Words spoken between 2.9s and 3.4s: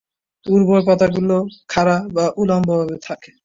থাকে।